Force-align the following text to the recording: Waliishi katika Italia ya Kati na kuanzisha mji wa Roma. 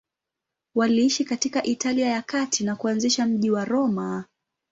Waliishi 0.75 1.25
katika 1.25 1.63
Italia 1.63 2.07
ya 2.09 2.21
Kati 2.21 2.63
na 2.63 2.75
kuanzisha 2.75 3.25
mji 3.27 3.51
wa 3.51 3.65
Roma. 3.65 4.25